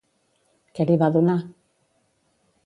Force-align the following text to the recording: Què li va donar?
Què 0.79 0.87
li 0.91 0.95
va 1.03 1.11
donar? 1.17 1.37